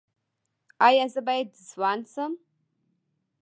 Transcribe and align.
ایا 0.87 1.05
زه 1.13 1.21
باید 1.27 1.49
ځوان 1.69 1.99
شم؟ 2.11 2.33